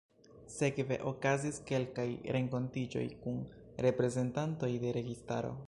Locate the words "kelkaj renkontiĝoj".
1.71-3.05